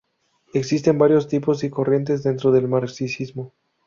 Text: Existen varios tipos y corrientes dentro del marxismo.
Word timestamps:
Existen 0.55 0.97
varios 0.97 1.27
tipos 1.27 1.63
y 1.63 1.69
corrientes 1.69 2.23
dentro 2.23 2.51
del 2.51 2.67
marxismo. 2.67 3.53